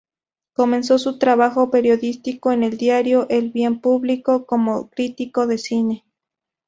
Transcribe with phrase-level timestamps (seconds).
[0.53, 6.05] Comenzó su trabajo periodístico en el diario "El Bien Público", como crítico de cine.